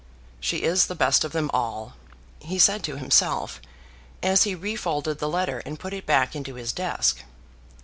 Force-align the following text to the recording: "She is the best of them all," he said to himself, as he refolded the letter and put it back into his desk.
"She 0.39 0.63
is 0.63 0.87
the 0.87 0.95
best 0.95 1.23
of 1.23 1.31
them 1.31 1.51
all," 1.53 1.93
he 2.39 2.57
said 2.57 2.81
to 2.85 2.95
himself, 2.97 3.61
as 4.23 4.45
he 4.45 4.55
refolded 4.55 5.19
the 5.19 5.29
letter 5.29 5.59
and 5.63 5.79
put 5.79 5.93
it 5.93 6.07
back 6.07 6.35
into 6.35 6.55
his 6.55 6.73
desk. 6.73 7.23